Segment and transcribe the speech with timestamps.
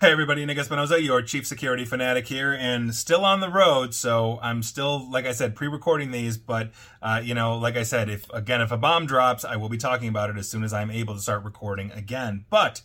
[0.00, 3.94] Hey everybody, Nick Espinosa, your chief security fanatic here, and still on the road.
[3.94, 6.36] So I'm still, like I said, pre-recording these.
[6.38, 9.68] But uh, you know, like I said, if again, if a bomb drops, I will
[9.68, 12.46] be talking about it as soon as I'm able to start recording again.
[12.50, 12.82] But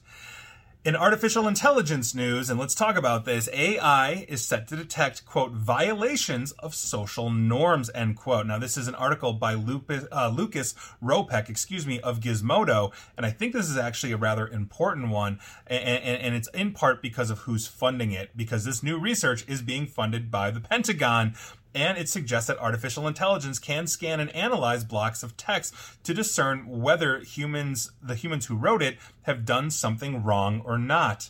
[0.88, 5.52] in artificial intelligence news, and let's talk about this, AI is set to detect, quote,
[5.52, 8.46] violations of social norms, end quote.
[8.46, 13.26] Now, this is an article by Lupus, uh, Lucas Ropek, excuse me, of Gizmodo, and
[13.26, 17.02] I think this is actually a rather important one, and, and, and it's in part
[17.02, 21.36] because of who's funding it, because this new research is being funded by the Pentagon,
[21.74, 26.68] and it suggests that artificial intelligence can scan and analyze blocks of text to discern
[26.68, 31.30] whether humans, the humans who wrote it, have done something wrong or not.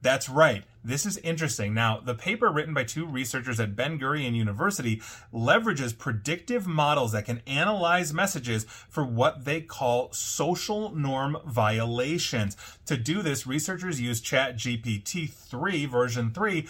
[0.00, 0.64] That's right.
[0.84, 1.74] This is interesting.
[1.74, 5.02] Now, the paper written by two researchers at Ben Gurion University
[5.34, 12.56] leverages predictive models that can analyze messages for what they call social norm violations.
[12.86, 16.66] To do this, researchers use ChatGPT 3 version 3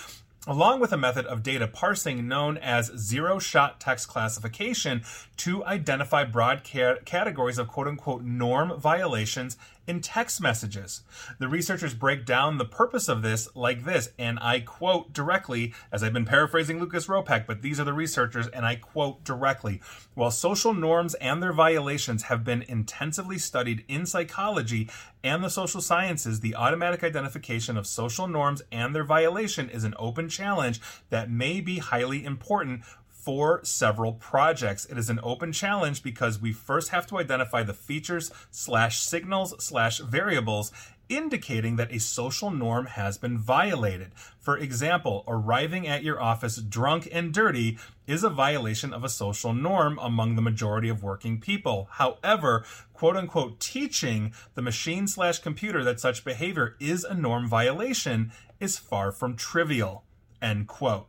[0.48, 5.02] along with a method of data parsing known as zero shot text classification
[5.36, 9.58] to identify broad ca- categories of quote unquote norm violations
[9.88, 11.02] in text messages.
[11.38, 16.02] The researchers break down the purpose of this like this, and I quote directly, as
[16.02, 19.80] I've been paraphrasing Lucas Ropek, but these are the researchers, and I quote directly
[20.14, 24.90] While social norms and their violations have been intensively studied in psychology
[25.24, 29.94] and the social sciences, the automatic identification of social norms and their violation is an
[29.98, 30.80] open challenge
[31.10, 32.82] that may be highly important
[33.28, 34.86] for several projects.
[34.86, 39.54] It is an open challenge because we first have to identify the features slash signals
[39.62, 40.72] slash variables
[41.10, 44.12] indicating that a social norm has been violated.
[44.40, 49.52] For example, arriving at your office drunk and dirty is a violation of a social
[49.52, 51.88] norm among the majority of working people.
[51.90, 58.32] However, quote unquote teaching the machine slash computer that such behavior is a norm violation
[58.58, 60.04] is far from trivial.
[60.40, 61.08] End quote.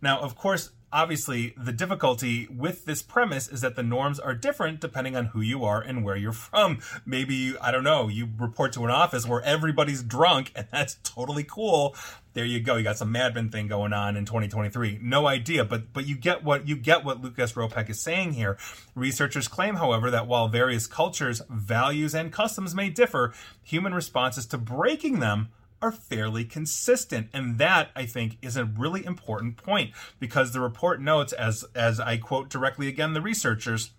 [0.00, 4.80] Now, of course, obviously the difficulty with this premise is that the norms are different
[4.80, 6.80] depending on who you are and where you're from.
[7.06, 11.44] Maybe, I don't know, you report to an office where everybody's drunk and that's totally
[11.44, 11.94] cool.
[12.32, 12.76] There you go.
[12.76, 15.00] You got some Mad Men thing going on in 2023.
[15.02, 18.56] No idea, but but you get what you get what Lucas Ropek is saying here.
[18.94, 23.34] Researchers claim, however, that while various cultures, values, and customs may differ,
[23.64, 25.48] human responses to breaking them
[25.82, 27.28] are fairly consistent.
[27.32, 32.00] And that, I think, is a really important point because the report notes, as, as
[32.00, 33.90] I quote directly again the researchers,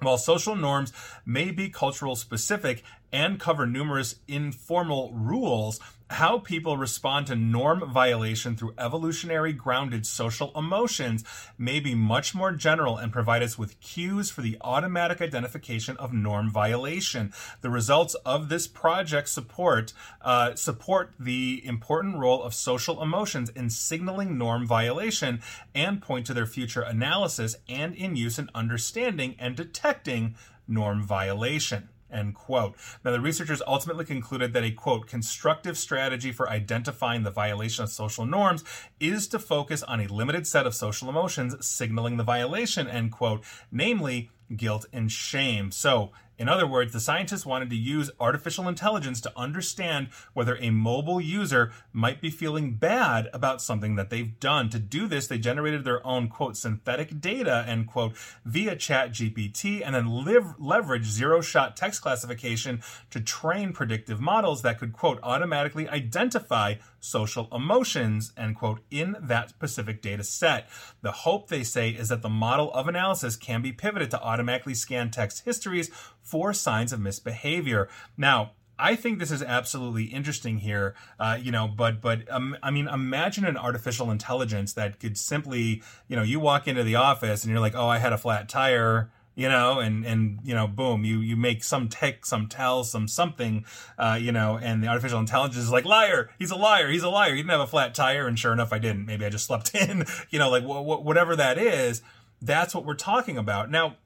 [0.00, 0.92] while social norms
[1.24, 2.82] may be cultural specific
[3.16, 10.52] and cover numerous informal rules, how people respond to norm violation through evolutionary grounded social
[10.54, 11.24] emotions
[11.56, 16.12] may be much more general and provide us with cues for the automatic identification of
[16.12, 17.32] norm violation.
[17.62, 23.70] The results of this project support uh, support the important role of social emotions in
[23.70, 25.40] signaling norm violation
[25.74, 30.34] and point to their future analysis and in use in understanding and detecting
[30.68, 31.88] norm violation.
[32.10, 32.76] End quote.
[33.04, 37.90] Now, the researchers ultimately concluded that a quote constructive strategy for identifying the violation of
[37.90, 38.62] social norms
[39.00, 43.42] is to focus on a limited set of social emotions signaling the violation, end quote,
[43.72, 45.72] namely guilt and shame.
[45.72, 50.70] So, in other words, the scientists wanted to use artificial intelligence to understand whether a
[50.70, 54.68] mobile user might be feeling bad about something that they've done.
[54.70, 58.14] To do this, they generated their own quote synthetic data end quote
[58.44, 64.62] via chat GPT and then live, leverage zero shot text classification to train predictive models
[64.62, 66.74] that could quote automatically identify
[67.06, 70.68] social emotions, end quote, in that specific data set.
[71.02, 74.74] The hope, they say, is that the model of analysis can be pivoted to automatically
[74.74, 75.90] scan text histories
[76.22, 77.88] for signs of misbehavior.
[78.16, 81.66] Now, I think this is absolutely interesting here, uh, you know.
[81.66, 86.40] But but um, I mean, imagine an artificial intelligence that could simply, you know, you
[86.40, 89.78] walk into the office and you're like, oh, I had a flat tire you know,
[89.78, 93.66] and and you know, boom, you you make some tick, some tell, some something,
[93.98, 97.10] uh, you know, and the artificial intelligence is like liar, he's a liar, he's a
[97.10, 97.30] liar.
[97.30, 99.04] He didn't have a flat tire, and sure enough, I didn't.
[99.04, 102.02] Maybe I just slept in, you know, like wh- wh- whatever that is.
[102.40, 103.96] That's what we're talking about now.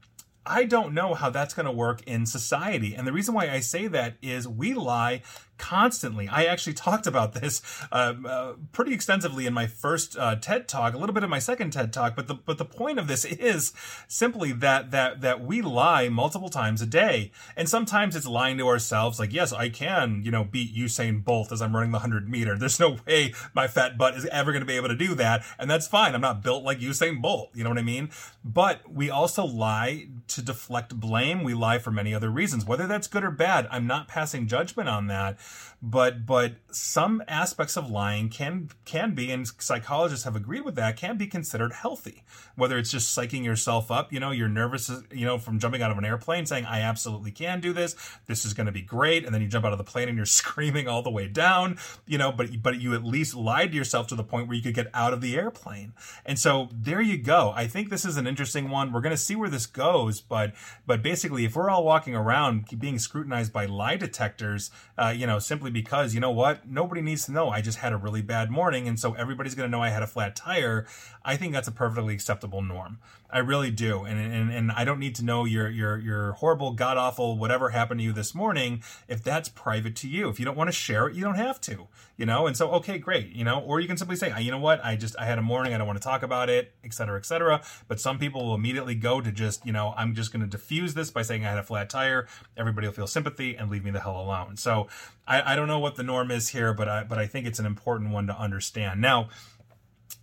[0.45, 2.95] I don't know how that's going to work in society.
[2.95, 5.23] And the reason why I say that is we lie
[5.61, 6.27] constantly.
[6.27, 7.63] I actually talked about this
[7.93, 11.39] uh, uh, pretty extensively in my first uh, TED talk, a little bit in my
[11.39, 12.17] second TED talk.
[12.17, 13.73] But the but the point of this is
[14.09, 18.67] simply that that that we lie multiple times a day, and sometimes it's lying to
[18.67, 19.21] ourselves.
[19.21, 22.57] Like, yes, I can, you know, beat Usain Bolt as I'm running the hundred meter.
[22.57, 25.45] There's no way my fat butt is ever going to be able to do that,
[25.59, 26.15] and that's fine.
[26.15, 27.51] I'm not built like Usain Bolt.
[27.55, 28.11] You know what I mean?
[28.43, 31.45] But we also lie to deflect blame.
[31.45, 33.69] We lie for many other reasons, whether that's good or bad.
[33.71, 35.39] I'm not passing judgment on that.
[35.83, 40.97] But but some aspects of lying can can be and psychologists have agreed with that
[40.97, 42.23] can be considered healthy.
[42.55, 45.91] Whether it's just psyching yourself up you know you're nervous you know from jumping out
[45.91, 47.97] of an airplane saying i absolutely can do this.
[48.27, 49.25] This is going to be great.
[49.25, 51.79] And then you jump out of the plane and you're screaming all the way down
[52.07, 54.63] you know but but you at least lied to yourself to the point where you
[54.63, 55.93] could get out of the airplane.
[56.27, 57.53] And so there you go.
[57.57, 58.93] I think this is an interesting one.
[58.93, 60.53] We're going to see where this goes but
[60.87, 65.39] but basically if we're all walking around being scrutinized by lie detectors uh, you know
[65.41, 66.69] simply because you know what?
[66.69, 67.51] Nobody needs to know.
[67.51, 70.03] I just had a really bad morning and so everybody's going to know i had
[70.03, 70.87] a flat tire.
[71.25, 72.99] I think that's a perfectly acceptable norm.
[73.31, 76.73] I really do and and, and i don't need to know your your your horrible
[76.73, 80.29] god awful whatever happened to you this morning if that's private to you.
[80.29, 82.47] If you don't want to share it you don't have to you know?
[82.47, 83.61] And so okay great you know?
[83.61, 84.85] Or you can simply say you know what?
[84.85, 87.63] I just i had a morning i don't want to talk about it etc etc
[87.89, 90.95] but some people will immediately go to just you know i'm just going to diffuse
[90.95, 92.27] this by saying i had a flat tire.
[92.57, 94.57] Everybody will feel sympathy and leave me the hell alone.
[94.57, 94.89] So
[95.31, 97.61] I, I don't know what the norm is here, but I but I think it's
[97.61, 99.01] an important one to understand.
[99.01, 99.29] Now,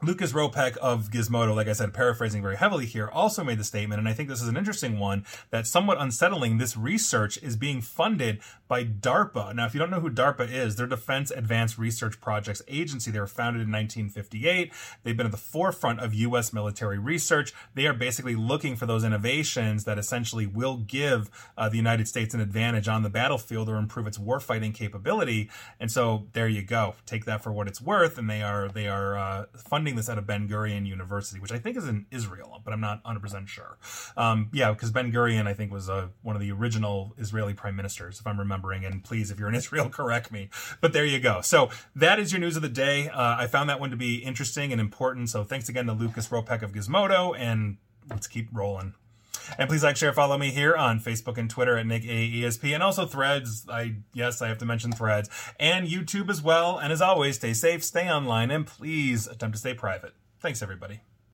[0.02, 3.98] Lucas Ropek of Gizmodo, like I said, paraphrasing very heavily here, also made the statement,
[3.98, 7.82] and I think this is an interesting one, that somewhat unsettling, this research is being
[7.82, 9.56] funded by DARPA.
[9.56, 13.10] Now, if you don't know who DARPA is, they're Defense Advanced Research Projects Agency.
[13.10, 14.72] They were founded in 1958.
[15.04, 16.54] They've been at the forefront of U.S.
[16.54, 17.54] military research.
[17.74, 22.36] They are basically looking for those innovations that essentially will give uh, the United States
[22.36, 25.50] an advantage on the battlefield or improve its warfighting capability.
[25.80, 26.94] And so there you go.
[27.08, 30.10] Take that for what it's worth, and they are they are uh, funding funding this
[30.10, 33.48] out of Ben Gurion University, which I think is in Israel, but I'm not 100%
[33.48, 33.78] sure.
[34.18, 37.76] Um, yeah, because Ben Gurion, I think, was uh, one of the original Israeli prime
[37.76, 38.86] ministers, if I'm remembering.
[38.86, 40.50] And please, if you're in Israel, correct me.
[40.82, 41.42] But there you go.
[41.42, 43.10] So that is your news of the day.
[43.10, 45.30] Uh, I found that one to be interesting and important.
[45.30, 47.78] So thanks again to Lucas Ropek of Gizmodo, and
[48.10, 48.96] let's keep rolling.
[49.58, 52.84] And please like, share, follow me here on Facebook and Twitter at Nick AESP and
[52.84, 53.66] also Threads.
[53.70, 55.30] I yes, I have to mention Threads
[55.60, 56.78] and YouTube as well.
[56.78, 60.14] And as always, stay safe, stay online, and please attempt to stay private.
[60.40, 61.02] Thanks, everybody.